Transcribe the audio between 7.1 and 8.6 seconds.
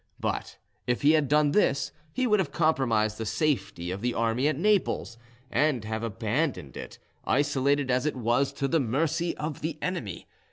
isolated as it was,